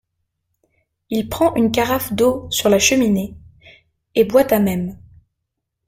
[1.11, 3.35] Il prend une carafe d’eau sur la cheminée,
[4.15, 4.97] et boit à même.